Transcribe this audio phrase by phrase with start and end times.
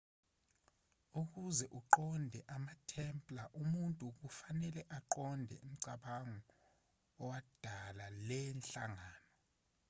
[1.21, 6.53] ukuze uqonde amatemplar umuntu kufanele aqonde umcabango
[7.21, 9.17] owadala le nhlangano